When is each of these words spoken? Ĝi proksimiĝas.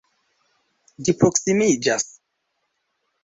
Ĝi 1.09 1.13
proksimiĝas. 1.19 2.07